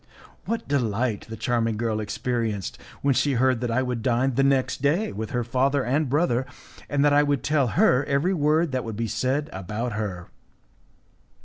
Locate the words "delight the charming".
0.67-1.77